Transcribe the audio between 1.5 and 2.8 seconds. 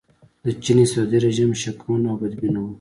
شکمن او بدبینه و.